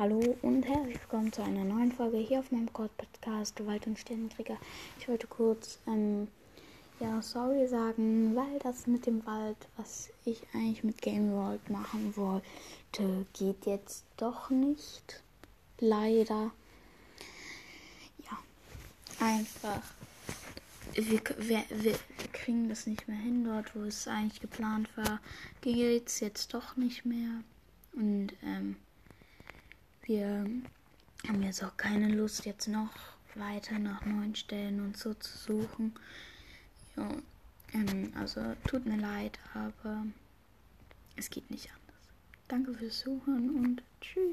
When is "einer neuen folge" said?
1.42-2.16